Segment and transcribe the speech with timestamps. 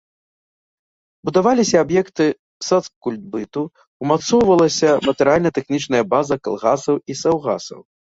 [1.27, 2.25] Будаваліся аб'екты
[2.67, 3.63] сацкультбыту,
[4.05, 7.79] умацоўвалася матэрыяльна-тэхнічная база калгасаў і саўгасаў.